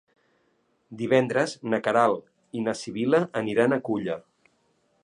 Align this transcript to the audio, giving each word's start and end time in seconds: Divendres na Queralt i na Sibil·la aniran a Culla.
Divendres 1.01 1.53
na 1.75 1.81
Queralt 1.89 2.25
i 2.61 2.65
na 2.69 2.77
Sibil·la 2.81 3.21
aniran 3.45 3.79
a 3.79 3.85
Culla. 3.91 4.19